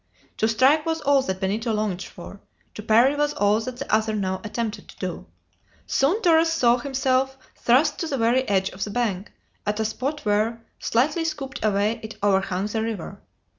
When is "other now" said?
3.93-4.41